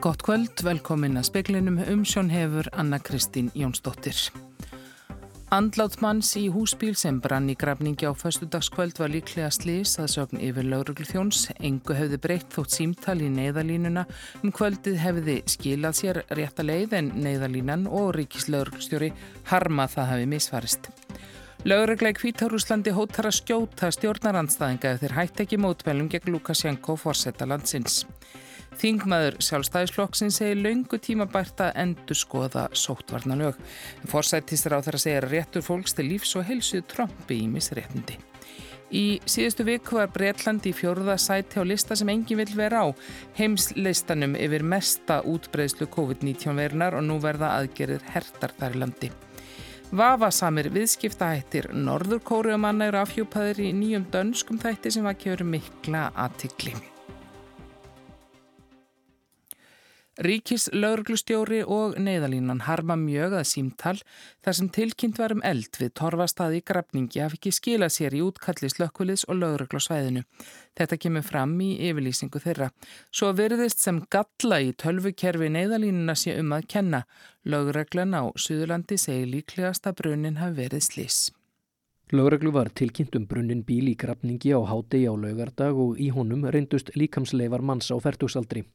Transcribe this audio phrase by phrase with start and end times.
[0.00, 4.16] Gott kvöld, velkomin að speklinum umsjón hefur Anna Kristín Jónsdóttir.
[5.52, 10.40] Andlátt manns í húsbíl sem brann í grafningi á föstudagskvöld var líklega slís að sögn
[10.46, 11.42] yfir laurugluþjóns.
[11.58, 14.06] Engu hefði breytt þótt símtal í neyðalínuna.
[14.40, 19.12] Um kvöldið hefði skilað sér rétta leið en neyðalínan og ríkislauruglustjóri
[19.52, 20.92] harma það hafi misfarist.
[21.60, 28.06] Laurugleik Hvítárúslandi hóttar að skjóta stjórnarandstæðinga ef þeir hætti ekki mótmælum gegn Lukasjenko fórsetta landsins.
[28.80, 33.60] Þingmaður sjálfstæðisflokksinn segir laungu tíma bært að endur skoða sóttvarnalög.
[34.08, 38.16] Forsættistur á þeirra segir réttur fólks til lífs og helsuð trombi í misréttindi.
[38.96, 42.96] Í síðustu viku var Breitland í fjóruða sæti á lista sem engin vil vera á,
[43.36, 49.18] heimslistanum yfir mesta útbreyðslu COVID-19 verunar og nú verða aðgerðir hertar þar í landi.
[49.90, 56.76] Vafasamir viðskiptahættir Norður Kóriumanna eru afhjúpaðir í nýjum dönskum þætti sem var kjöru mikla aðtikli.
[60.20, 63.94] Ríkis lauruglustjóri og neyðalínan harma mjög að símtal
[64.44, 68.20] þar sem tilkynnt var um eld við torfastaði í grafningi af ekki skila sér í
[68.26, 70.26] útkalli slökkulis og lauruglusvæðinu.
[70.76, 72.68] Þetta kemur fram í yfirlýsingu þeirra.
[73.08, 77.04] Svo verðist sem galla í tölvukerfi neyðalínuna sé um að kenna.
[77.48, 81.30] Lauruglan á Suðurlandi segir líklegast að brunnin hafi verið slís.
[82.12, 86.44] Lögreglu var tilkynnt um brunnin bíl í grafningi á hádegi á laugardag og í honum
[86.44, 88.68] reyndust líkamsleifar manns á færtugsaldri.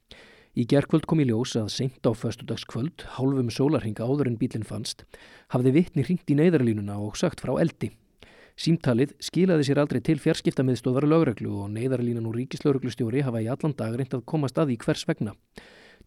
[0.55, 5.03] Í gerðkvöld kom í ljós að seint á föstudagskvöld, hálfum sólarhinga áður en bílinn fannst,
[5.51, 7.89] hafði vittni ringt í neyðarlínuna og sagt frá eldi.
[8.55, 13.99] Símtalið skilaði sér aldrei til fjarskiptamiðstofar lögreglu og neyðarlínan og ríkislaureglustjóri hafa í allan dag
[13.99, 15.35] reynd að komast að í hvers vegna.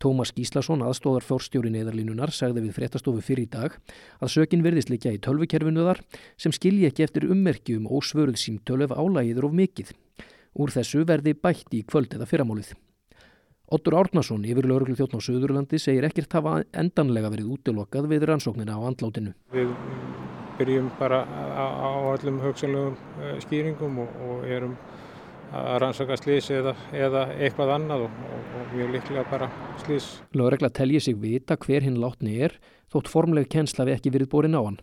[0.00, 3.76] Tómas Gíslason, aðstóðar fórstjóri neyðarlínunar, sagði við fréttastofu fyrir í dag
[4.16, 6.00] að sökin verðist líka í tölvukerfinuðar
[6.40, 9.92] sem skilji ekki eftir ummerki um ósvöruð símtölu ef álægiður of mikið.
[10.56, 12.72] Úr þessu verði bætt í kvöld eða fyrramálið.
[13.68, 18.78] Ottur Árnason, yfir lauruglu þjóttn á Suðurlandi, segir ekkert hafa endanlega verið útilokað við rannsóknina
[18.78, 19.34] á andlátinu.
[19.52, 19.74] Við
[20.56, 21.66] byrjum bara á,
[22.14, 24.72] allum högsanlegum eh, skýringum og, og erum
[25.52, 29.50] að rannsaka slís eða, eða eitthvað annað og, og, og mjög líklega bara
[29.84, 30.08] slís.
[30.32, 32.56] Laurugla telji sig vita hver hinn látni er
[32.92, 34.80] þótt formleg kennsla við ekki verið borin á hann.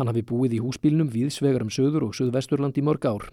[0.00, 3.28] Hann hafi búið í húsbílnum viðsvegar um Suður og Suðvesturland í mörg ár.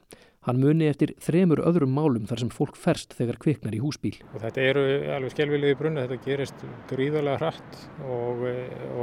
[0.47, 4.13] Hann muni eftir þremur öðrum málum þar sem fólk ferst þegar kviknar í húsbíl.
[4.31, 4.83] Og þetta eru
[5.17, 8.45] alveg skjálfilegi brunni, þetta gerist gríðarlega hratt og,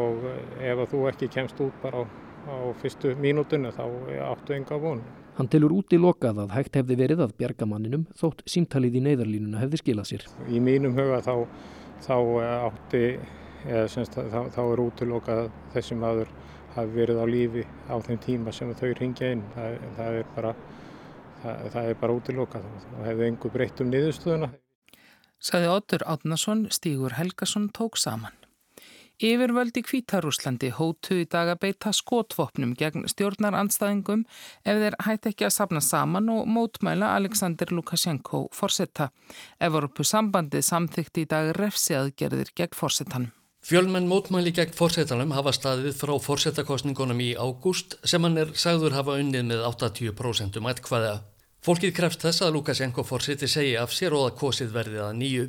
[0.00, 0.24] og
[0.64, 2.04] ef þú ekki kemst út bara á,
[2.48, 3.84] á fyrstu mínútunni þá
[4.30, 5.02] áttu enga von.
[5.36, 9.02] Hann telur út í lokað að hægt hefði verið að bjarga manninum þótt símtalið í
[9.04, 10.24] neyðarlínuna hefði skilað sér.
[10.48, 11.34] Í mínum huga þá,
[12.06, 12.16] þá
[12.70, 13.02] átti,
[13.66, 16.32] eða semst þá, þá er út í lokað að þessi maður
[16.78, 19.44] hafi verið á lífi á þeim tíma sem þau ringja inn.
[19.52, 20.56] Það, það er bara
[21.42, 24.50] það, það er bara útilokað og hefði engu breytt um niðurstöðuna.
[25.36, 28.34] Saði Otur Átnason, Stígur Helgason tók saman.
[29.16, 34.26] Yfirvöldi Kvítarúslandi hótu í dag að beita skotvopnum gegn stjórnaranstæðingum
[34.60, 39.08] ef þeir hætti ekki að sapna saman og mótmæla Aleksandr Lukashenko fórsetta.
[39.56, 43.32] Evropu sambandið samþykti í dag refsiaðgerðir gegn fórsetanum.
[43.66, 49.16] Fjölmenn mótmæli gegn fórsetanum hafa staðið frá fórsetakostningunum í ágúst sem hann er sagður hafa
[49.18, 51.16] unnið með 80% um ættkvæða.
[51.66, 55.48] Fólkið krefst þess að Lukashenko fórseti segja af sér og að kosið verðið að nýju.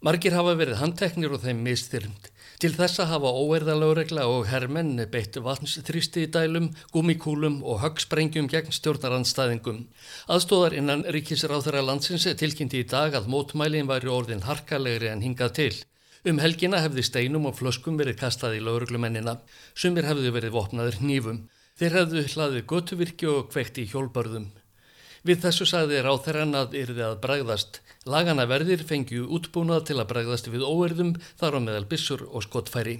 [0.00, 2.30] Margir hafa verið handteknir og þeim mistyrnd.
[2.64, 9.84] Til þessa hafa óerðalögregla og herrmenn beitt vatnstrýsti í dælum, gumikúlum og högsprengjum gegn stjórnaranstæðingum.
[10.32, 15.72] Aðstóðar innan ríkisráþara landsins tilkynnti í dag að mótmælinn væri orðin harkalegri en hingað til.
[16.28, 19.38] Um helgina hefði steinum og flöskum verið kastað í lögreglumennina.
[19.72, 21.38] Sumir hefði verið vopnaður hnífum.
[21.80, 24.50] Þeir hefðu hlaðið götuvirki og kveikt í hjólbarðum.
[25.24, 27.80] Við þessu sagði ráþerann að yrði að bræðast.
[28.04, 32.98] Lagana verðir fengju útbúnað til að bræðast við óerðum þar á meðal bissur og skottfæri.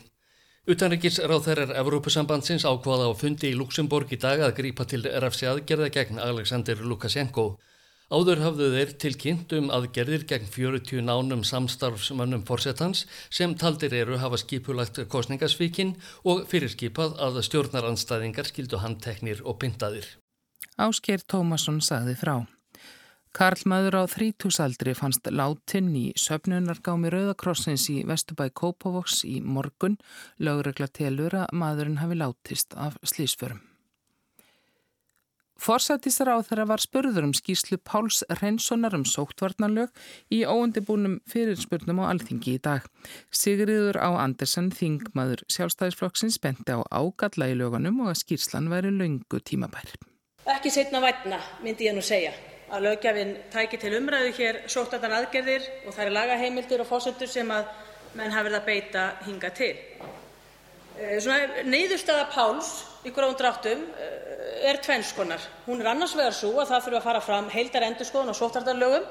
[0.68, 5.88] Utanrikis ráþerar Evrópusambandsins ákvaða á fundi í Luxemburg í dag að grípa til refsi aðgerða
[5.92, 7.46] gegn Alexander Lukashenko.
[8.10, 14.40] Áður hafðu þeir tilkynnt um aðgerðir gegn 40 nánum samstarfsmönnum fórsetans sem taldir eru hafa
[14.42, 15.92] skipulagt kostningasvíkin
[16.26, 20.08] og fyrirskipað að stjórnaranstæðingar skildu handteknir og pyntaðir.
[20.74, 22.34] Ásker Tómasson sagði frá.
[23.30, 30.00] Karlmaður á þrítúsaldri fannst látin í söpnunargámi Rauðakrossins í Vestubæ Kópavoks í morgun,
[30.42, 33.69] lögregla telur að maðurinn hafi látist af slísförum.
[35.60, 39.90] Þeirra var spurður um skýslu Páls Reynssonar um sóttvarnalög
[40.32, 42.86] í óundibúnum fyrirspurnum á alþingi í dag.
[43.28, 49.42] Sigriður á Andersen, þingmaður sjálfstæðisflokksins, benti á ágalla í lögunum og að skýrslan væri laungu
[49.44, 49.92] tímabær.
[50.48, 52.32] Ekki setna vætna, myndi ég nú segja,
[52.72, 57.68] að lögjafinn tæki til umræðu hér sóttarnar aðgerðir og þær lagaheimildir og fósendur sem að
[58.16, 59.74] menn hafi verið að beita hinga til.
[61.00, 62.70] Svona neyðurstaða Páls
[63.08, 63.84] í gróðum dráttum
[64.68, 65.40] er tvennskonar.
[65.64, 69.06] Hún er annars vegar svo að það þurfa að fara fram heildar endurskoðun á sóttarnarlögum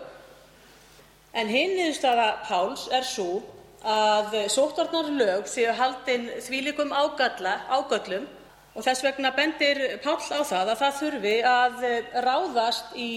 [1.34, 3.40] en hinn neyðurstaða Páls er svo
[3.82, 8.28] að sóttarnarlög séu haldin þvílikum ágöllum
[8.76, 11.88] og þess vegna bendir Páll á það að það þurfi að
[12.28, 13.10] ráðast í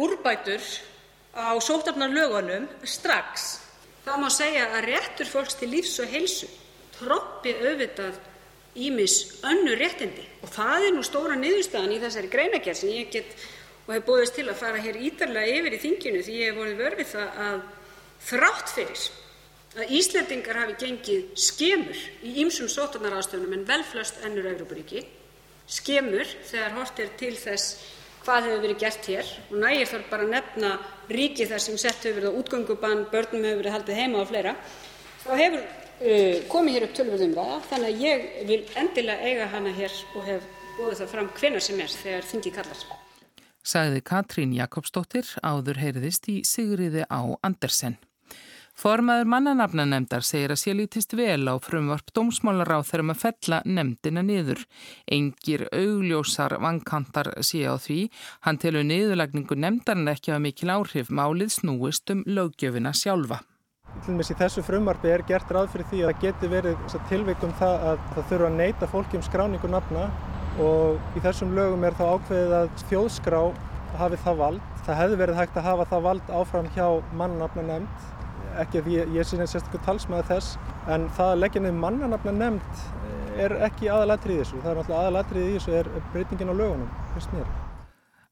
[0.00, 0.64] úrbætur
[1.36, 3.58] á sóttvarnalögunum strax.
[4.08, 6.48] Það má segja að réttur fólks til lífs og heilsu
[6.98, 8.18] troppi auðvitað
[8.78, 9.14] ýmis
[9.46, 10.26] önnur réttindi.
[10.52, 13.32] Það er stóra niðurstaðan í þessari greinargerð sem ég get
[13.88, 16.96] og hef boðist til að fara ítarlega yfir í þinginu því ég hef orðið vör
[16.98, 17.60] við það að
[18.28, 19.06] þrátt fyrir
[19.78, 25.04] að Íslendingar hafi gengið skemur í ýmsum sóttvarnaráðstöfunum en velflest önnur Evrópuríki,
[25.68, 27.78] skemur þegar horft er til þess
[28.24, 29.34] hvað hefur verið gert hér.
[29.52, 30.72] Og nægir þar bara að nefna
[31.12, 34.56] ríki þar sem sett hefur verið á útgöngubann, börnum hefur verið haldið heima og fleira,
[35.24, 35.62] þá hefur
[36.52, 40.48] komið hér upp töluverð umræða þannig að ég vil endilega eiga hana hér og hef
[40.78, 42.84] búið það fram hvenær sem er þegar þingi kallar.
[43.68, 47.98] Sagði Katrín Jakobsdóttir áður heyriðist í Sigriði á Andersen.
[48.78, 54.62] Formaður mannanafnanemndar segir að sé lítist vel á frumvarp dómsmálaráð þegar maður fella nemndina niður.
[55.10, 58.04] Engir augljósar vankantar sé á því.
[58.46, 63.42] Hann telur niðurlagningu nemndarinn ekki að mikil áhrif málið snúist um löggjöfina sjálfa.
[64.04, 67.54] Til og með þessu frumvarfi er gert ráð fyrir því að það geti verið tilveikum
[67.60, 70.04] það að það þurfa að neyta fólki um skráningu nafna
[70.64, 73.40] og í þessum lögum er þá ákveðið að þjóðskrá
[73.98, 74.62] hafi það vald.
[74.86, 76.86] Það hefði verið hægt að hafa það vald áfram hjá
[77.20, 78.14] mannanafna nefnd
[78.62, 80.58] ekki að ég, ég neitt sérstaklega talsmaður þess
[80.88, 82.84] en það að leggja niður mannanafna nefnd
[83.38, 86.92] er ekki aðalatrið í þessu það er náttúrulega aðalatrið í þessu er breytingin á lögunum,
[87.14, 87.67] fyrst mér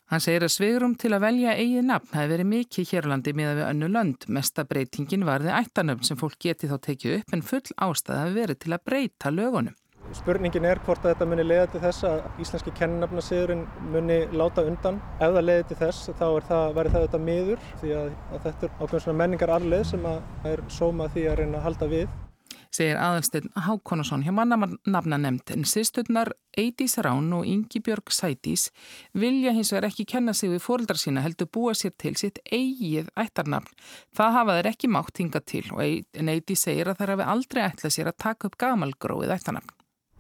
[0.06, 3.64] Hann segir að svigurum til að velja eigið nafn hafi verið mikið hérlandi miða við
[3.67, 4.26] önnu lönd.
[4.31, 8.61] Mesta breytingin varði ættanöfn sem fólk geti þá tekið upp en full ástæð hafi verið
[8.62, 9.75] til að breyta lögunum.
[10.14, 15.00] Spurningin er hvort að þetta muni leiða til þess að íslenski kennunafnasiðurinn muni láta undan.
[15.19, 18.69] Ef það leiði til þess þá það, væri það þetta miður því að, að þetta
[18.69, 20.06] er ákveðin svona menningar arleið sem
[20.52, 22.14] er sóma því að reyna að halda við.
[22.76, 28.67] Segir aðalsteinn Hákonarsson hjá mannafna nefnd en sýsturnar Eidís Rán og Ingi Björg Sætís
[29.17, 33.08] vilja hins vegar ekki kenna sig við fóreldrar sína heldur búa sér til sitt eigið
[33.17, 33.73] ættarnafn.
[34.17, 37.96] Það hafa þeir ekki mátt hinga til og Eidís segir að þeir hafi aldrei ætlað
[37.96, 39.73] sér að taka upp gamalgróið ættarnafn.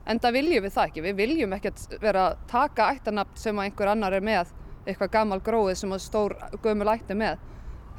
[0.06, 1.04] En það viljum við það ekki.
[1.10, 4.56] Við viljum ekkert vera að taka ættarnafn sem einhver annar er með,
[4.86, 7.42] eitthvað gamal gróið sem stór gömul ætti með.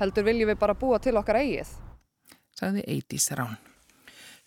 [0.01, 1.77] Heldur viljum við bara búa til okkar eigið.
[2.57, 3.66] Sagði Eidís Rán.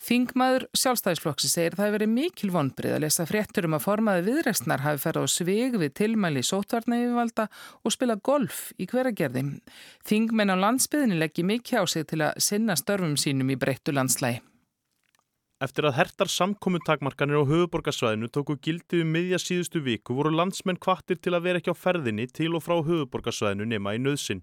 [0.01, 4.81] Þingmaður sjálfstæðisflokksi segir það hefur verið mikil vonbrið að lesa fréttur um að formaði viðræstnar
[4.81, 7.47] hafi ferð á svig við tilmæli sótvarna yfirvalda
[7.85, 9.43] og spila golf í hveragerði.
[10.09, 14.41] Þingmenn á landsbyðinni leggji mikið á sig til að sinna störfum sínum í breyttu landslægi.
[15.61, 21.21] Eftir að hertar samkomintakmarkanir á höfuborgarsvæðinu tóku gildið um miðja síðustu viku voru landsmenn kvartir
[21.21, 24.41] til að vera ekki á ferðinni til og frá höfuborgarsvæðinu nema í nöðsinn.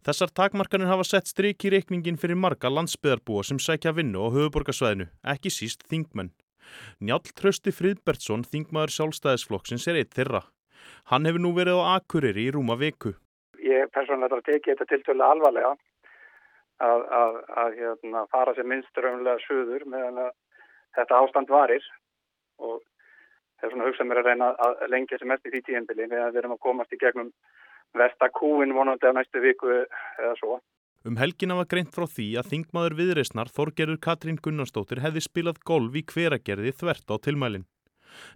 [0.00, 5.10] Þessar takmarkanir hafa sett stryk í reikningin fyrir marga landsbyðarbúa sem sækja vinnu á höfuborgarsvæðinu,
[5.28, 6.30] ekki síst þingmenn.
[7.04, 10.40] Njál Trösti Fridbertsson, þingmaður sjálfstæðisflokksins, er eitt þeirra.
[11.12, 13.12] Hann hefur nú verið á Akureyri í rúma viku.
[13.60, 15.74] Ég persónulega teki þetta tiltölu alvarlega
[16.80, 20.30] að, að, að hérna, fara sem minnströmmlega suður meðan að
[20.96, 21.84] þetta ástand varir
[22.56, 22.80] og
[23.60, 26.32] það er svona hugsað mér að reyna að lengja sem mest í því tíðanbili meðan
[26.32, 27.34] við erum að komast í gegnum
[27.96, 30.60] vestakúin vonandi á næstu viku eða svo.
[31.08, 35.94] Um helgina var greint frá því að þingmaður viðreysnar Þorgerur Katrín Gunnarsdóttir hefði spilað golf
[35.96, 37.64] í hveragerði þvert á tilmælin.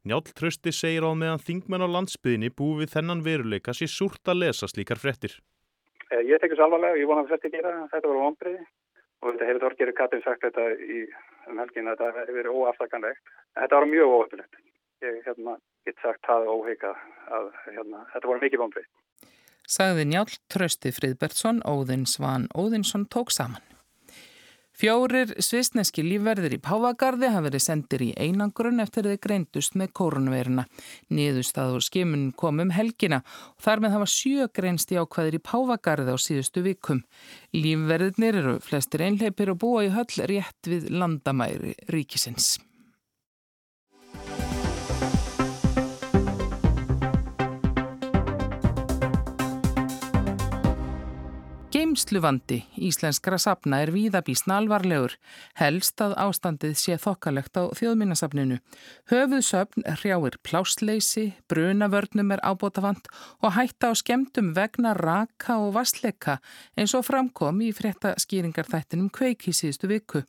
[0.08, 4.40] Njál Trösti segir á meðan þingmenn á landsbyðinni búið við þennan veruleika sér súrt að
[4.44, 5.36] lesa slíkar frettir.
[6.14, 9.64] Ég tekur svo alvarlega, ég vona að þetta gera, þetta voru vonbreiði og þetta hefur
[9.66, 11.04] Þorgerur Katrín sagt þetta í
[11.50, 13.32] um helgina, þetta hefur verið óaftakanlegt.
[13.60, 14.60] Þetta var mjög óöfnilegt.
[15.04, 16.94] Ég hérna, get sagt það óheika
[17.28, 18.92] að hérna, þetta voru mikið vonbreið.
[19.64, 23.62] Sagði Njál Trösti Friðbertsson, Óðinn Svan Óðinsson tók saman.
[24.74, 30.64] Fjórir svisneski lífverðir í Pávagarði hafa verið sendir í einangrun eftir þeir greindust með koronaviruna.
[31.14, 36.10] Niðurstaður skimun kom um helgina og þar með hafa sjö greinst í ákvaðir í Pávagarði
[36.10, 37.04] á síðustu vikum.
[37.54, 42.56] Lífverðirnir eru flestir einleipir og búa í höll rétt við landamæri ríkisins.
[51.74, 55.16] Geimsluvandi íslenskra sapna er víðabísna alvarlegur,
[55.58, 58.60] helst að ástandið sé þokkalegt á þjóðminnasapninu.
[59.10, 63.10] Höfuðsöpn hrjáir plássleysi, brunavörnum er ábótafant
[63.42, 66.36] og hætta á skemdum vegna raka og vassleika
[66.78, 70.22] eins og framkom í frétta skýringarþættinum kveik í síðustu viku.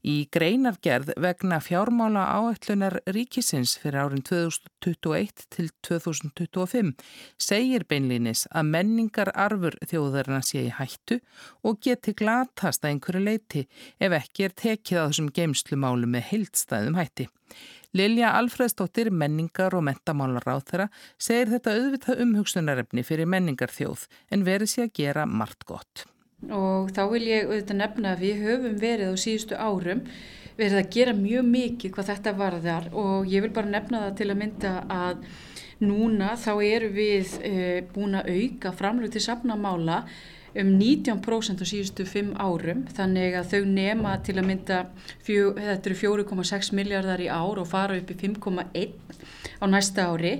[0.00, 6.96] Í greinargerð vegna fjármála áætlunar ríkisins fyrir árin 2021 til 2025
[7.36, 11.18] segir beinlinis að menningar arfur þjóðarna sé í hætt hættu
[11.66, 13.66] og geti glatast að einhverju leiti
[13.98, 17.28] ef ekki er tekið á þessum geimslumálu með heildstæðum hætti.
[17.96, 24.44] Lilja Alfredsdóttir, menningar og mentamálar á þeirra, segir þetta auðvitað umhugsunarefni fyrir menningar þjóð en
[24.44, 26.04] verið sér að gera margt gott.
[26.52, 30.02] Og þá vil ég auðvitað nefna að við höfum verið á síðustu árum
[30.56, 34.28] verið að gera mjög mikið hvað þetta varðar og ég vil bara nefna það til
[34.30, 35.26] að mynda að
[35.84, 37.52] núna þá eru við e,
[37.92, 40.02] búin að auka framlug til safnamála
[40.60, 44.78] um 19% á síðustu 5 árum þannig að þau nema til að mynda
[45.26, 48.94] fjö, þetta eru 4,6 miljardar í ár og fara upp í 5,1
[49.60, 50.38] á næsta ári.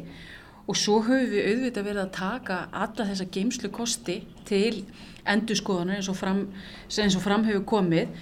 [0.66, 4.16] Og svo höfum við auðvitað verið að taka alla þessa geimslu kosti
[4.48, 4.86] til
[5.26, 6.46] endurskoðanar eins og fram,
[7.22, 8.16] fram hefur komið.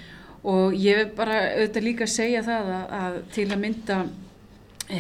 [0.45, 4.01] Og ég vil bara auðvitað líka segja það að, að til að mynda
[4.89, 4.99] e,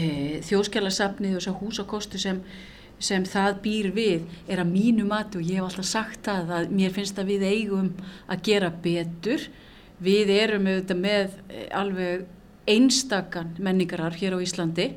[0.48, 2.40] þjóðskjálasafnið og þessar húsakosti sem
[3.04, 6.72] sem það býr við er að mínu mati og ég hef alltaf sagt það að
[6.78, 7.90] mér finnst að við eigum
[8.30, 9.48] að gera betur.
[10.04, 12.24] Við erum auðvitað með eh, alveg
[12.70, 14.88] einstakann menningarar hér á Íslandi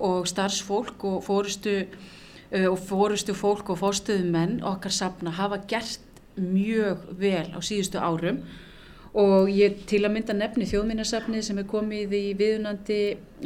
[0.00, 6.00] og starfsfólk og fórustu eh, og fórustu fólk og fórstuðum menn okkar sapna hafa gert
[6.40, 8.40] mjög vel á síðustu árum
[9.18, 13.00] og ég til að mynda nefni þjóðminnarsafnið sem er komið í viðunandi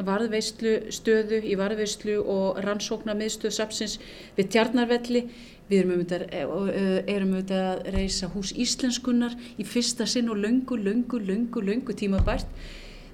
[0.05, 3.99] varðveislu stöðu í varðveislu og rannsóknar miðstöð sapsins
[4.37, 5.25] við tjarnarvelli.
[5.65, 6.25] Við erum auðvitað,
[7.09, 12.51] erum auðvitað að reysa hús íslenskunnar í fyrsta sinn og löngu, löngu, löngu, löngu tímabært.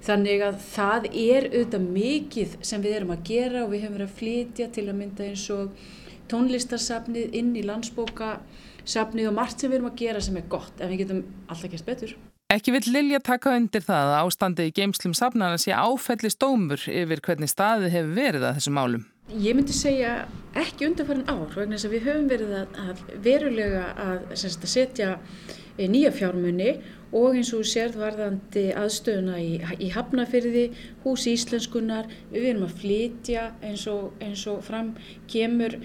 [0.02, 4.08] Þannig að það er auðvitað mikið sem við erum að gera og við hefum verið
[4.08, 5.86] að flytja til að mynda eins og
[6.32, 10.90] tónlistarsafnið inn í landsbókasafnið og margt sem við erum að gera sem er gott en
[10.90, 12.18] við getum alltaf gert betur
[12.50, 17.22] Ekki vill Lilja taka undir það að ástandið í geimslum safnana sé áfelli stómur yfir
[17.22, 19.04] hvernig staðið hefur verið að þessum málum.
[19.38, 20.14] Ég myndi segja
[20.58, 25.86] ekki undanfærin ár vegna þess að við höfum verið að, verulega að, að setja eh,
[25.86, 26.72] nýja fjármunni
[27.14, 30.66] og eins og sérð varðandi aðstöðuna í, í Hafnafyrði,
[31.04, 34.96] hús íslenskunar, við erum að flytja eins og, eins og fram
[35.30, 35.78] kemur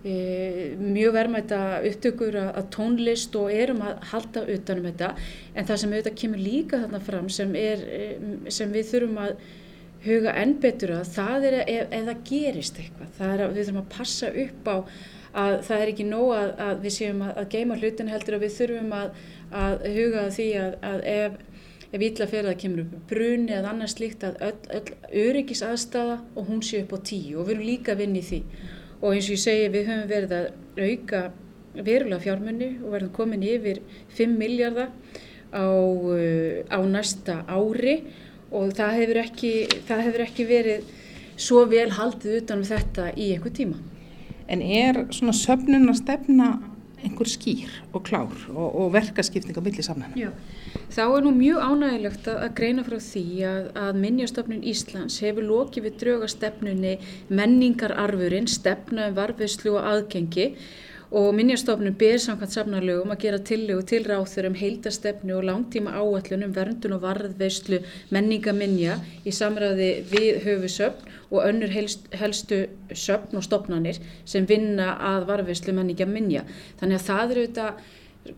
[0.00, 5.10] mjög verðmæta upptökur að tónlist og erum að halda utanum þetta.
[5.54, 8.06] En það sem auðvitað kemur líka þarna fram sem, er, e,
[8.48, 9.34] sem við þurfum að
[10.06, 13.66] huga enn betur að það er ef, ef það gerist eitthvað það er að við
[13.66, 14.76] þurfum að passa upp á
[15.40, 18.44] að það er ekki nóg að, að við séum að, að geima hlutin heldur að
[18.46, 19.20] við þurfum að,
[19.60, 21.38] að huga því að ef
[21.90, 26.20] ef ítla fyrir að kemur upp bruni eða annars líkt að öll, öll öryggis aðstafa
[26.38, 28.40] og hún sé upp á tíu og við erum líka að vinni því
[29.00, 30.46] og eins og ég segi við höfum verið að
[30.80, 31.22] auka
[31.74, 33.80] verulega fjármunni og verðum komin yfir
[34.16, 34.90] 5 miljardar
[35.52, 38.00] á, uh, á næsta ári
[38.50, 39.52] og það hefur ekki,
[39.88, 40.90] það hefur ekki verið
[41.40, 43.78] svo vel haldið utanum þetta í einhver tíma.
[44.50, 46.48] En er svona söfnun að stefna
[47.00, 50.18] einhver skýr og klár og, og verkaskipning á millisamnana?
[50.18, 50.32] Já,
[50.90, 55.48] þá er nú mjög ánægilegt að, að greina frá því að, að Minnjastofnun Íslands hefur
[55.48, 56.94] lokið við draugastemnunni
[57.28, 60.48] menningararfurinn, stefna um varfiðslu og aðgengi
[61.10, 66.44] og Minjastofnun ber samkvæmt safnarlögum að gera tillögu til ráþur um heildastefnu og langtíma áallun
[66.46, 67.80] um verndun og varðveislu
[68.14, 72.60] menningaminja í samræði við höfusöfn og önnur helst, helstu
[72.94, 76.44] söfn og stopnanir sem vinna að varðveislu menningaminja.
[76.78, 77.82] Þannig að það eru auðvitað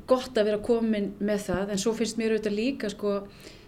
[0.09, 3.19] gott að vera komin með það en svo finnst mér auðvitað líka sko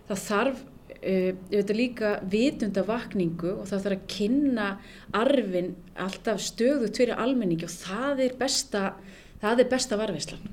[0.08, 0.62] það þarf
[1.04, 4.68] Uh, auðvitað líka vitundavakningu og það þarf að kynna
[5.12, 5.66] arfin
[6.00, 8.82] alltaf stöðut fyrir almenningi og það er besta,
[9.42, 10.46] það er besta varfislan.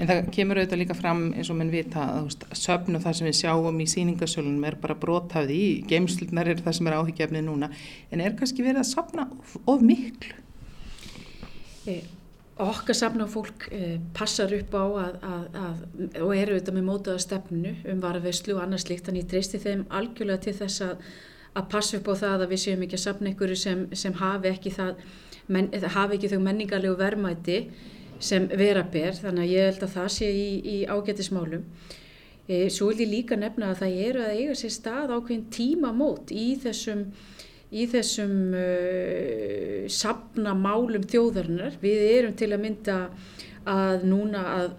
[0.00, 3.28] En það kemur auðvitað líka fram eins og mann vita að söfn og það sem
[3.28, 7.72] við sjáum í síningasölunum er bara brótafði í, geimslunar er það sem er áhyggjafnið núna,
[8.08, 10.36] en er kannski verið að safna of, of miklu?
[12.56, 15.80] Okkar safna fólk eh, passar upp á að, að, að,
[16.24, 20.46] og eru auðvitað með mótaða stefnu um varveislu og annars líkt þannig treysti þeim algjörlega
[20.46, 23.84] til þess að passa upp á það að við séum ekki að safna einhverju sem,
[23.92, 25.04] sem hafi ekki það
[25.52, 27.60] men, hafi ekki þau menningarlegu verðmæti
[28.24, 31.64] sem vera ber þannig að ég held að það sé í, í ágættismálum
[32.48, 36.32] e, svo vil ég líka nefna að það eru að eiga sér stað ákveðin tímamót
[36.32, 37.10] í þessum
[37.76, 41.76] í þessum uh, sapna málum þjóðarinnar.
[41.82, 43.00] Við erum til að mynda
[43.66, 44.70] að núna að,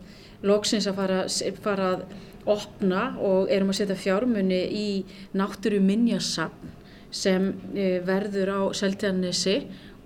[0.48, 1.22] loksins að fara,
[1.64, 2.08] fara að
[2.48, 4.90] opna og erum að setja fjármunni í
[5.38, 6.76] náttúru minnjasafn
[7.14, 9.58] sem e, verður á Seltjarnesi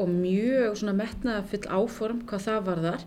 [0.02, 3.06] og mjög svona metnaðafull áform hvað það var þar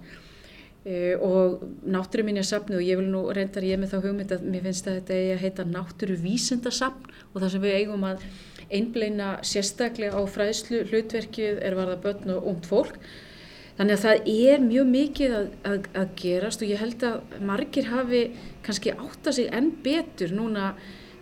[0.85, 4.67] e, og náttúru minnjasafni og ég vil nú reyndar ég með þá hugmynd að mér
[4.69, 8.26] finnst að þetta er að heita náttúru vísindasafn og það sem við eigum að
[8.75, 12.99] einbleina sérstaklega á fræðslu hlutverkið er varða börn og ungt fólk
[13.75, 17.88] Þannig að það er mjög mikið að, að, að gerast og ég held að margir
[17.90, 18.21] hafi
[18.66, 20.69] kannski átta sig enn betur núna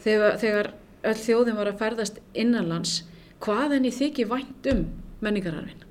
[0.04, 0.68] þegar, þegar
[1.08, 2.98] öll þjóðin var að ferðast innanlands
[3.42, 4.84] hvað enn í þykir vænt um
[5.24, 5.81] menningararfin.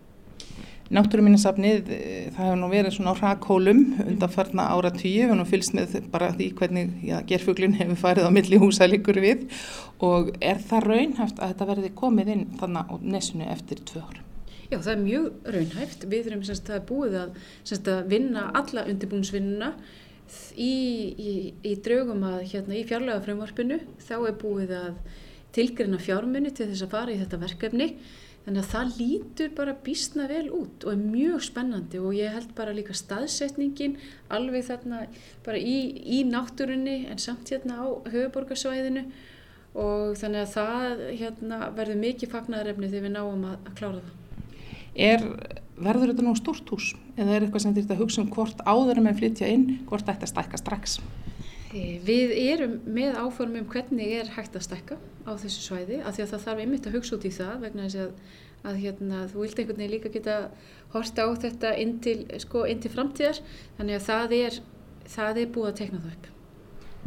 [0.91, 5.75] Náttúruminnesafnið, eh, það hefur nú verið svona á rakhólum undanfarna ára tíu, við hefum fylgst
[5.77, 9.45] með bara því hvernig já, gerfuglin hefur farið á milli húsa líkur við
[10.03, 14.25] og er það raunhaft að þetta verði komið inn þannig á nesunu eftir tvö ára?
[14.71, 16.05] Já, það er mjög raunhæft.
[16.11, 17.41] Við þurfum semst að búið að,
[17.91, 19.73] að vinna alla undirbúinsvinnuna
[20.55, 20.75] í,
[21.15, 21.33] í,
[21.67, 24.93] í draugum að hérna í fjarlaga frumvarpinu þá er búið að
[25.55, 27.89] tilgrina fjármunni til þess að fara í þetta verkefni
[28.45, 32.53] þannig að það lítur bara bísna vel út og er mjög spennandi og ég held
[32.57, 33.99] bara líka staðsetningin
[34.33, 35.03] alveg þarna
[35.45, 39.05] bara í, í náttúrunni en samt hérna á höfuborgarsvæðinu
[39.71, 44.17] og þannig að það hérna, verður mikið fagnarefni þegar við náum að, að klára það.
[44.91, 45.23] Er,
[45.79, 49.21] verður þetta nú stort hús eða er eitthvað sem þetta hugsa um hvort áður með
[49.21, 50.97] flytja inn, hvort þetta stækka strax?
[51.71, 56.25] E, við erum með áformum hvernig er hægt að stækka á þessu svæði af því
[56.25, 58.11] að það þarf einmitt að hugsa út í það vegna þess að,
[58.71, 60.37] að hérna, þú vilt einhvern veginn líka geta
[60.93, 63.41] horta á þetta inn til, sko, inn til framtíðar
[63.79, 64.59] þannig að það er,
[65.15, 66.29] það er búið að tekna það upp.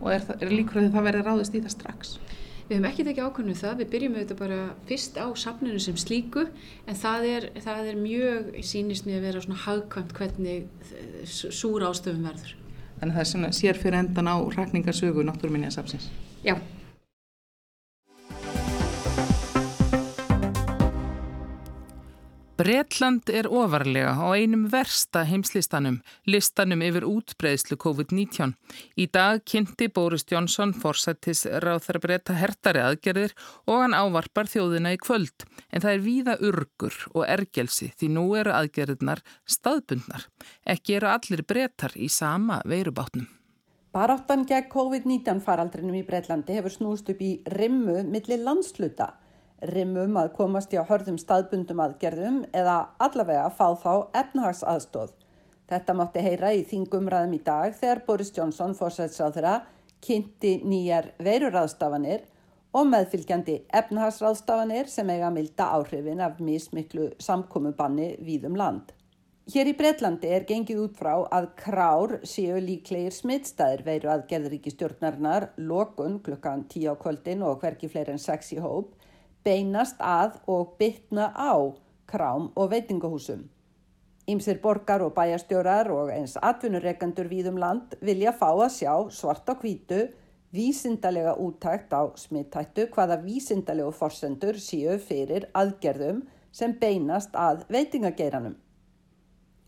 [0.02, 2.16] Og er, er líkur að það verður ráðist í það strax?
[2.64, 6.46] Við hefum ekki tekið ákvörnum það, við byrjum auðvitað bara fyrst á safninu sem slíku
[6.88, 10.86] en það er, það er mjög sínist með að vera svona hagkvæmt hvernig
[11.28, 12.54] súra ástöfum verður.
[13.02, 16.08] Þannig að það er svona sér fyrir endan á rækningarsögu náttúruminja safnsins?
[16.46, 16.56] Já.
[22.54, 25.96] Bretland er ofarlega á einum versta heimslistanum,
[26.30, 28.52] listanum yfir útbreyslu COVID-19.
[28.94, 33.34] Í dag kynnti Boris Johnson forsættis ráð þar að breyta hertari aðgerðir
[33.66, 35.48] og hann ávarpar þjóðina í kvöld.
[35.74, 40.28] En það er víða urgur og ergelsi því nú eru aðgerðirnar staðbundnar.
[40.62, 43.26] Ekki eru allir breytar í sama veirubátnum.
[43.94, 49.10] Baráttan gegn COVID-19 faraldrinum í Breitlandi hefur snúst upp í rimmu millir landsluta
[49.70, 55.14] rimum að komast í á hörðum staðbundum aðgerðum eða allavega fá þá efnahagsaðstóð.
[55.70, 59.62] Þetta mátti heyra í þingumræðum í dag þegar Boris Johnson fórsætsráðura
[60.04, 62.26] kynnti nýjar veiruraðstafanir
[62.74, 68.90] og meðfylgjandi efnahagsráðstafanir sem eiga að milda áhrifin af mismiklu samkomubanni víðum land.
[69.52, 75.50] Hér í Breitlandi er gengið út frá að krár séu líklegir smittstæðir veiru aðgerðuríki stjórnarinnar,
[75.60, 78.94] lokun klukkan 10 á kvöldin og hverki fleiri en 6 í hóp
[79.44, 81.54] beinast að og bytna á
[82.10, 83.44] krám og veitingahúsum.
[84.28, 89.54] Ímsir borgar og bæjastjórar og eins atvinnureikandur víðum land vilja fá að sjá svart á
[89.60, 90.06] kvítu
[90.54, 96.22] vísindalega úttækt á smittættu hvaða vísindalegu forsendur síu fyrir aðgerðum
[96.54, 98.54] sem beinast að veitingageiranum.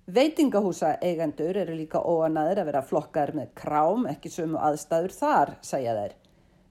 [0.06, 5.96] Veitingahúsa eigendur eru líka óanaður að vera flokkar með krám, ekki sömu aðstæður þar, segja
[5.98, 6.14] þeir.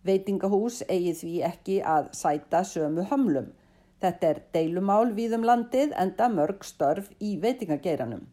[0.05, 3.51] Veitingahús eigi því ekki að sæta sömu hömlum.
[4.01, 8.25] Þetta er deilumál víðum landið enda mörg störf í veitingageiranum.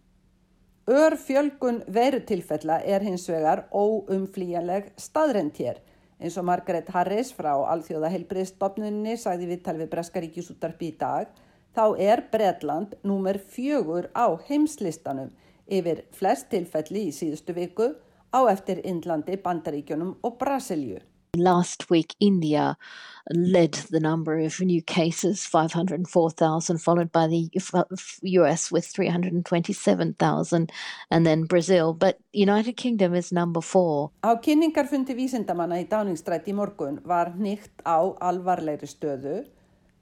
[0.90, 5.78] Ör fjölgun verutilfella er hins vegar óumflíjanleg staðrend hér.
[6.18, 11.30] Eins og Margaret Harris frá Alþjóða heilbriðstofnunni sagði við talvið Breskaríkjusútarpi í dag,
[11.74, 15.30] þá er Bredland númer fjögur á heimslistanum
[15.66, 17.92] yfir flest tilfelli í síðustu viku
[18.34, 21.00] á eftir Indlandi, Bandaríkjunum og Brasilju.
[21.38, 22.76] Last week, India
[23.32, 27.48] led the number of new cases, 504,000, followed by the
[28.22, 30.72] US with 327,000,
[31.10, 31.94] and then Brazil.
[31.94, 34.10] But United Kingdom is number four.
[34.22, 39.46] Á kynningarfundi vísindamanna í Dáningstrætt í morgun var nýtt á alvarlegri stöðu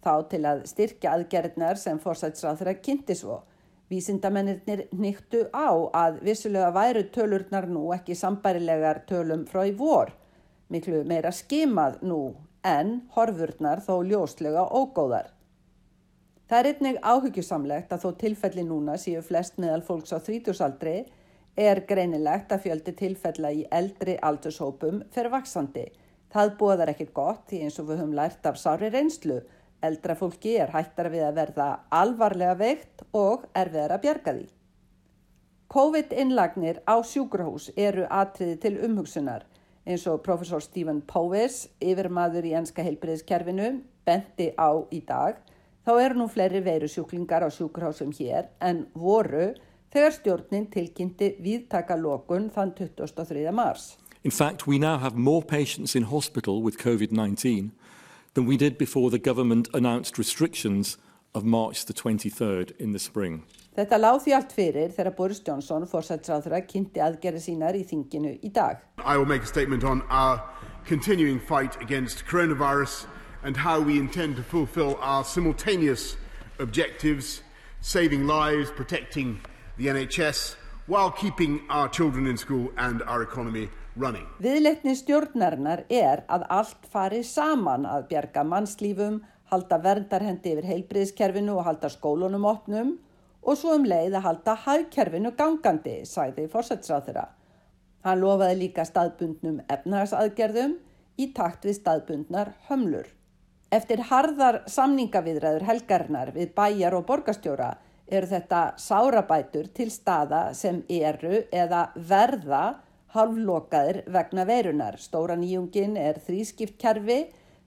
[0.03, 3.45] þá til að styrkja aðgerðnar sem fórsætsráð þeirra kynnti svo.
[3.87, 10.11] Vísindamennir nýttu á að vissulega væru tölurnar nú ekki sambærilegar tölum frá í vor
[10.71, 12.21] miklu meira skimað nú
[12.67, 15.31] en horfurnar þó ljóslega ógóðar.
[16.51, 20.97] Það er einnig áhyggjusamlegt að þó tilfelli núna séu flest meðal fólks á þrítúsaldri
[21.61, 25.87] er greinilegt að fjöldi tilfella í eldri aldurshópum fyrir vaksandi.
[26.31, 29.41] Það búðar ekkit gott því eins og við höfum lært af sári reynslu.
[29.83, 34.49] Eldra fólki er hættar við að verða alvarlega veikt og erfiðar að bjarga því.
[35.71, 39.47] COVID-innlagnir á sjúkrahús eru atriði til umhugsunar
[39.87, 45.41] eins og profesor Stephen Powers, yfirmaður í enska heilbreyðskerfinu, benti á í dag,
[45.87, 49.53] þá eru nú fleiri veiru sjúklingar á sjúkrahúsum hér en voru
[49.91, 53.51] þegar stjórnin tilkynnti viðtaka lokun þann 23.
[53.53, 53.97] mars.
[54.23, 57.71] In fact, we now have more patients in hospital with COVID-19
[58.35, 60.99] than we did before the government announced restrictions
[61.35, 63.45] of March the 23rd in the spring.
[63.79, 68.49] Þetta láð því allt fyrir þegar Boris Johnson fórsætsráðra kynnti aðgerði sínar í þinginu í
[68.51, 68.81] dag.
[68.99, 70.43] I will make a statement on our
[70.89, 73.07] continuing fight against coronavirus
[73.45, 76.17] and how we intend to fulfill our simultaneous
[76.59, 77.43] objectives,
[77.81, 79.39] saving lives, protecting
[79.79, 80.57] the NHS,
[80.87, 84.27] while keeping our children in school and our economy running.
[84.43, 89.21] Viðleitni stjórnarinnar er að allt fari saman að bjarga mannslífum,
[89.55, 92.99] halda verndarhendi yfir heilbriðskerfinu og halda skólunum opnum
[93.43, 97.27] og svo um leið að halda hagkerfinu gangandi, sagði fórsætsráð þeirra.
[98.05, 100.77] Hann lofaði líka staðbundnum efnagsaðgerðum
[101.21, 103.09] í takt við staðbundnar hömlur.
[103.71, 107.75] Eftir harðar samningaviðræður helgarinnar við bæjar og borgastjóra
[108.11, 112.63] eru þetta sárabætur til staða sem eru eða verða
[113.15, 114.99] halvlokaðir vegna veirunar.
[114.99, 117.21] Stóra nýjungin er þrískipt kerfi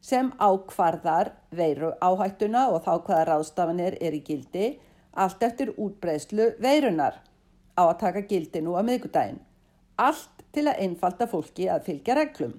[0.03, 4.67] sem ákvarðar veiru áhættuna og þá hvaða ráðstafanir er í gildi
[5.13, 7.19] allt eftir útbreyslu veirunar
[7.77, 9.41] á að taka gildi nú að miðgudaginn.
[9.97, 12.53] Allt til að einfalda fólki að fylgja reglum.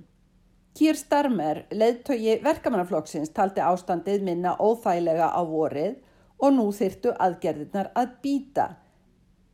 [0.74, 6.00] Kýr Starmer, leiðtögi verkamannaflokksins, taldi ástandið minna óþægilega á vorið
[6.42, 8.66] og nú þyrtu aðgerðirnar að býta.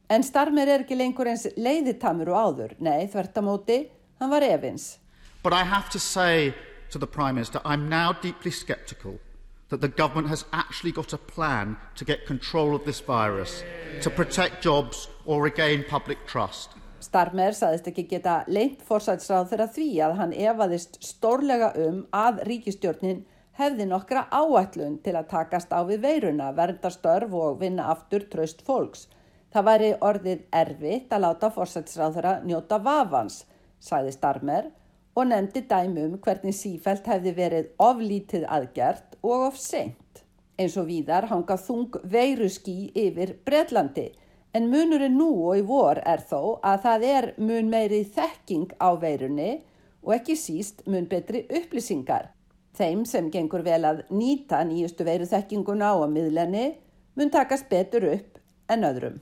[0.09, 2.77] En Starmer er ekki lengur eins leiðitamur og áður.
[2.81, 3.83] Nei, þvertamóti,
[4.19, 4.97] hann var efins.
[5.43, 6.55] But I have to say
[6.91, 9.21] to the Prime Minister, I'm now deeply sceptical
[9.70, 13.64] that the government has actually got a plan to get control of this virus,
[14.02, 16.70] to protect jobs or regain public trust.
[17.00, 23.22] Starmer saðist ekki geta leint fórsætsráð þeirra því að hann efaðist stórlega um að ríkistjórnin
[23.61, 28.61] hefði nokkra áætlun til að takast á við veiruna, vernda störf og vinna aftur tröst
[28.66, 29.06] fólks.
[29.50, 33.44] Það væri orðið erfitt að láta fórsætsráð þeirra njóta vafans,
[33.80, 34.70] sagði Starmer
[35.16, 40.24] og nefndi dæmum hvernig sífælt hefði verið oflítið aðgjert og of seint.
[40.61, 44.11] Eins og víðar hangað þung veiruski yfir Breitlandi
[44.56, 48.90] en munurinn nú og í vor er þó að það er mun meiri þekking á
[49.00, 49.50] veirunni
[50.02, 52.30] og ekki síst mun betri upplýsingar.
[52.76, 56.66] Þeim sem gengur vel að nýta nýjustu veiru þekkinguna á að miðlenni
[57.16, 58.38] mun takast betur upp
[58.70, 59.18] en öðrum.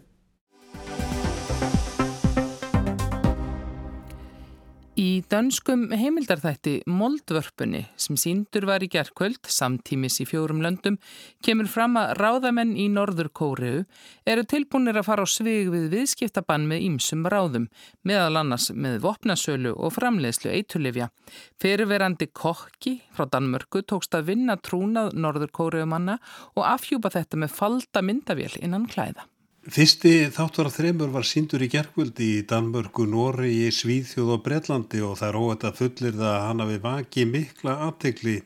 [4.98, 10.96] Í dönskum heimildarþætti Moldvörpunni sem síndur var í gerðkvöld samtímis í fjórum löndum
[11.46, 13.84] kemur fram að ráðamenn í Norður Kóriðu
[14.26, 17.70] eru tilbúinir að fara á svig við viðskiptabann með ímsum ráðum
[18.02, 21.12] meðal annars með vopnasölu og framleiðslu eitulifja.
[21.62, 26.18] Fyrirverandi kokki frá Danmörku tókst að vinna trúnað Norður Kóriðumanna
[26.56, 29.30] og afhjúpa þetta með falda myndavél innan klæða.
[29.68, 35.18] Fyrsti þáttur af þreymur var síndur í gerkvöldi í Danmörku, Nóri, Svíðþjóð og Breitlandi og
[35.20, 38.37] það er óætt að fullir það að hann hafi vaki mikla aftekli.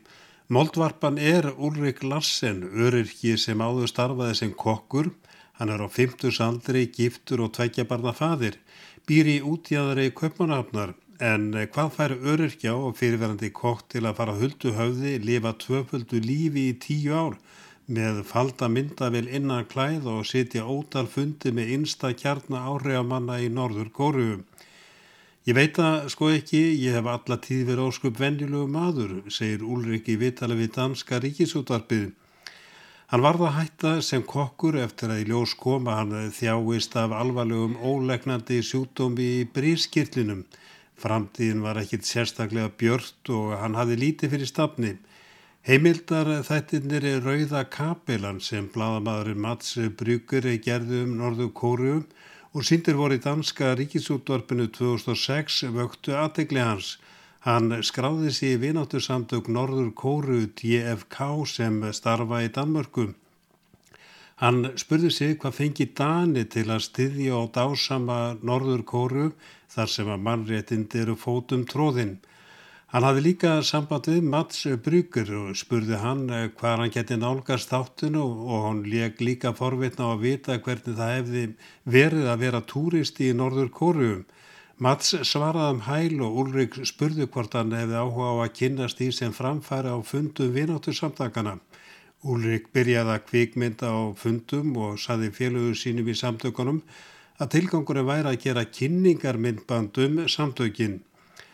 [0.51, 5.13] Moldvarpan er Ulrik Larsen, öryrki sem áður starfaði sem kokkur.
[5.61, 8.59] Hann er á 50 aldri, giftur og tveikja barna fadir.
[9.07, 10.91] Býr í útjæðari köpmanafnar
[11.23, 16.67] en hvað fær öryrkja og fyrirverandi kokk til að fara huldu höfði, lifa tvöföldu lífi
[16.73, 17.39] í tíu ár?
[17.87, 23.89] Með falda myndavel innan klæð og sitja ótal fundi með einsta kjarnar áhrifamanna í norður
[23.91, 24.43] góru.
[25.43, 30.07] Ég veit að sko ekki, ég hef alla tíð verið óskup venjulegu maður, segir Úlrik
[30.07, 32.13] í vitali við danska ríkisútvarpið.
[33.11, 38.61] Hann varða hætta sem kokkur eftir að í ljós koma hann þjáist af alvarlegum ólegnandi
[38.63, 40.45] sjútómi í brískirlinum.
[40.95, 44.93] Framtíðin var ekkit sérstaklega björnt og hann hafi lítið fyrir stafni.
[45.63, 51.93] Heimildar þættirnir er Rauða Kapelan sem bladamæðurinn Mats Bryggur gerði um Norðu Kóru
[52.51, 56.89] og síndir voru í danska ríkisútvarpinu 2006 vöktu aðtegli hans.
[57.47, 63.13] Hann skráði sér í vináttu samtök Norður Kóru DFK sem starfa í Danmörku.
[64.43, 69.31] Hann spurði sig hvað fengi Dani til að styðja á dásama Norður Kóru
[69.71, 72.17] þar sem að mannréttind eru fótum tróðinn.
[72.93, 77.71] Hann hafði líka samband við Mats Bryggur og spurði hann eh, hvað hann geti nálgast
[77.71, 81.45] þáttinu og hann leik líka forvitna á að vita hvernig það hefði
[81.89, 84.19] verið að vera túristi í Norður Kóruum.
[84.77, 89.07] Mats svaraði um hæl og Ulrik spurði hvort hann hefði áhuga á að kynast í
[89.17, 91.55] sem framfæri á fundum vináttur samtakana.
[92.21, 96.83] Ulrik byrjaði að kvikmynda á fundum og saði félugur sínum í samtökunum
[97.41, 101.01] að tilgangurinn væri að gera kynningarmyndbandum samtökinn.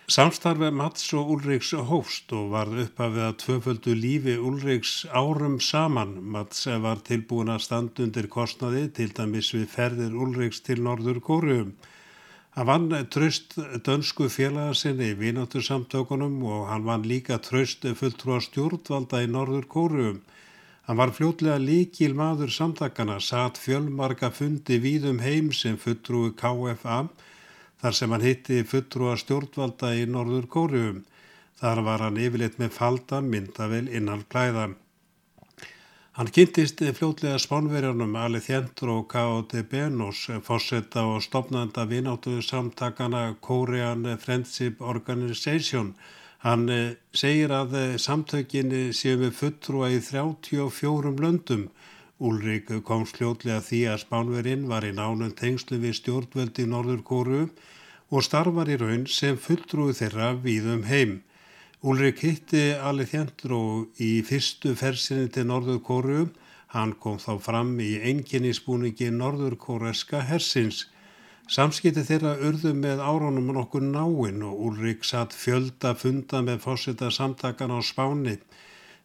[0.10, 6.16] Samstarfið Mats og Ulriks hófst og varð upphafið að tvöföldu lífi Ulriks árum saman.
[6.34, 11.76] Mats var tilbúin að standa undir kostnaði til dæmis við ferðir Ulriks til Norður Kórium.
[12.58, 13.54] Hann vann tröst
[13.86, 20.24] dönsku félaga sinni í vináttursamtökunum og hann vann líka tröst fulltrúa stjórnvalda í Norður Kóruum.
[20.90, 27.04] Hann var fljótlega líkil maður samtakana, satt fjölmarka fundi víðum heim sem fulltrúi KFA
[27.82, 31.02] þar sem hann hitti fulltrúa stjórnvalda í Norður Kóruum.
[31.60, 34.70] Þar var hann yfirleitt með falda myndavel innan klæða.
[36.20, 39.62] Hann kynntist fljótlega spánverjanum Alejandro K.O.D.
[39.72, 45.94] Benos, fórsetta og stopnanda vináttuðu samtakana Korean Friendship Organization.
[46.44, 51.70] Hann eh, segir að eh, samtökinni séu með fulltrúa í 34 löndum.
[52.20, 57.46] Úlrik kom fljótlega því að spánverinn var í nánum tengslu við stjórnveldi Norður Kóru
[58.12, 61.22] og starfar í raun sem fulltrúi þeirra víðum heim.
[61.80, 63.62] Úlrik hitti Alejandro
[64.04, 66.22] í fyrstu fersinni til Norður Kóru.
[66.76, 70.90] Hann kom þá fram í einginninsbúningi Norður Kóreska hersins.
[71.48, 77.72] Samskipti þeirra urðu með áraunum nokkur náinn og Úlrik satt fjölda funda með fósita samtakan
[77.72, 78.36] á spáni.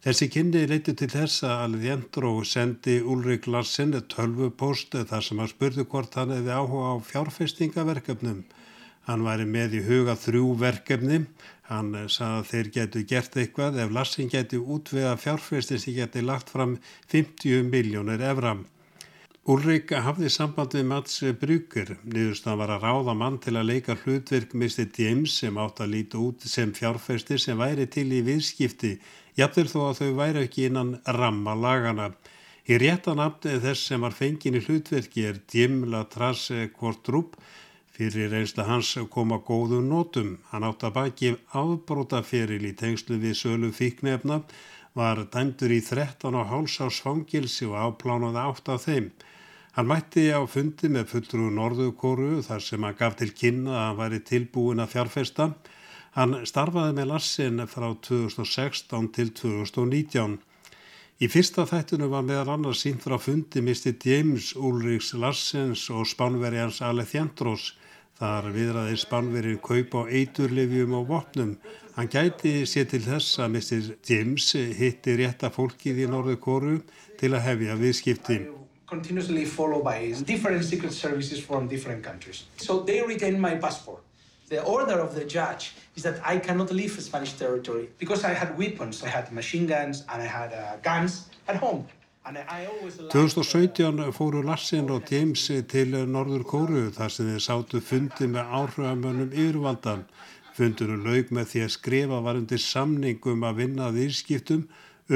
[0.05, 5.87] Þessi kynni leiti til þess að Alejandro sendi Úlrik Larsen tölvupost þar sem hann spurði
[5.89, 8.43] hvort hann hefði áhuga á fjárfestingaverkefnum.
[9.09, 11.23] Hann væri með í huga þrjú verkefni
[11.65, 16.51] Hann sagði að þeir getu gert eitthvað ef Lassin geti útvega fjárfestin sem geti lagt
[16.53, 16.77] fram
[17.09, 18.53] 50 miljónir evra.
[19.49, 24.53] Ulrik hafði samband við Mats Brugger, niðurstan var að ráða mann til að leika hlutverk
[24.57, 24.87] Mr.
[24.97, 28.95] James sem átt að líta út sem fjárfestir sem væri til í viðskipti,
[29.39, 32.09] jafnvel þó að þau væri ekki innan ramma lagana.
[32.65, 37.37] Í réttan afnið þess sem var fengin í hlutverki er Jim Latrasse Kortrup
[37.95, 40.33] Fyrir reynsla hans koma góðu nótum.
[40.51, 44.41] Hann átt að baki afbrótaferil í tengslu við sölu fíknefna,
[44.99, 49.07] var dæmdur í 13 og háls ás fangilsi og áplánaði átt af þeim.
[49.79, 53.99] Hann mætti á fundi með fulltrú Norðukóru þar sem hann gaf til kynna að hann
[54.01, 55.49] væri tilbúin að fjárfesta.
[56.15, 60.37] Hann starfaði með Larsin frá 2016 til 2019.
[61.19, 66.81] Í fyrsta þættinu var meðal annars sínt frá fundi misti James Ulrichs Larsens og spánverjans
[66.83, 67.73] Alejandros
[68.15, 71.49] Þar viðraði Spánverið kaup á eiturlefjum og vopnum.
[71.97, 73.89] Hann gæti sér til þess að Mr.
[74.07, 74.45] James
[74.79, 76.77] hitti rétta fólkið í Norðu Kóru
[77.19, 78.39] til að hefja viðskipti.
[78.87, 82.45] Continuously followed by different secret services from different countries.
[82.55, 84.04] So they retain my passport.
[84.47, 88.57] The order of the judge is that I cannot leave Spanish territory because I had
[88.57, 89.03] weapons.
[89.03, 91.87] I had machine guns and I had uh, guns at home.
[93.11, 99.29] 2017 fóru Larsen og James til Norður Kóru þar sem þeir sátu fundi með áhrifamönnum
[99.29, 100.01] yfirvaldan.
[100.57, 104.65] Fundunum laug með því að skrifa var undir samningum að vinna þýrskiptum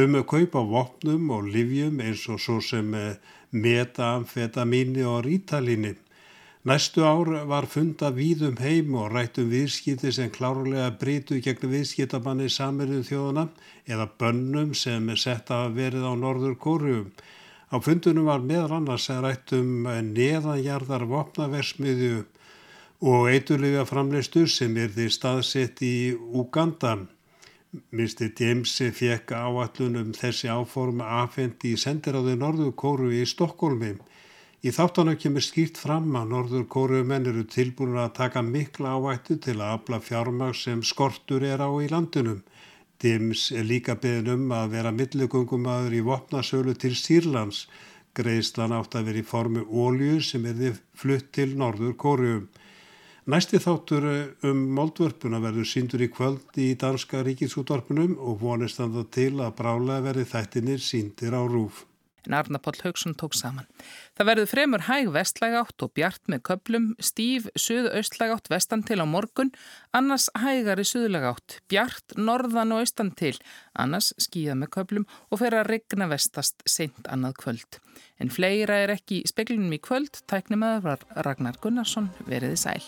[0.04, 2.94] um að kaupa vopnum og livjum eins og svo sem
[3.50, 5.96] metamfetamíni og rítalíni.
[6.68, 13.06] Næstu ár var funda víðum heim og rættum viðskipti sem klárlega brítu gegn viðskiptabanni saminuð
[13.08, 13.46] þjóðana
[13.88, 17.06] eða bönnum sem sett að verið á norður kóruum.
[17.72, 22.26] Á fundunum var meðal annars rættum neðanjarðar vopnaversmiðju
[23.08, 26.98] og eiturlega framleistu sem er því staðsett í Uganda.
[27.96, 28.34] Mr.
[28.36, 33.96] James fekk áallunum þessi áform afhendi í sendiráði norður kóru í Stokkólmi.
[34.60, 39.56] Í þáttanum kemur skýrt fram að norður kóruumenn eru tilbúin að taka mikla ávættu til
[39.56, 42.42] að afla fjármag sem skortur er á í landunum.
[43.00, 47.70] Dims er líka beðin um að vera millegungumæður í vopnasölu til Sýrlands.
[48.20, 52.50] Greiðslan átt að vera í formu ólju sem er þið flutt til norður kóruum.
[53.32, 54.10] Næsti þáttur
[54.44, 60.10] um moldvörpuna verður síndur í kvöld í Danska ríkisútvarpunum og vonist þannig til að brálega
[60.10, 61.86] verði þættinir síndir á rúf
[62.28, 63.68] en Arnapóll Haugsson tók saman.
[64.18, 69.54] Það verður fremur hæg vestlægátt og bjart með köplum, stíf suðu-austlægátt vestan til á morgun,
[69.96, 73.36] annars hægari suðlægátt, bjart norðan og austan til,
[73.74, 77.82] annars skíða með köplum og fer að regna vestast seint annað kvöld.
[78.20, 80.92] En fleira er ekki í speklunum í kvöld, tæknum að
[81.24, 82.84] Ragnar Gunnarsson veriði sæl.